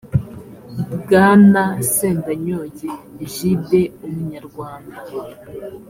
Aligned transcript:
bwana 1.01 1.63
sendanyoye 1.93 2.87
egide 3.25 3.81
umunyarwanda 4.05 4.97